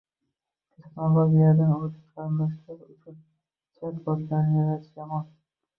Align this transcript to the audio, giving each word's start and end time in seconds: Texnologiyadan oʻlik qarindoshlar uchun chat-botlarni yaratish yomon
Texnologiyadan 0.77 1.75
oʻlik 1.75 2.01
qarindoshlar 2.23 2.81
uchun 2.95 3.21
chat-botlarni 3.23 4.63
yaratish 4.63 5.03
yomon 5.03 5.35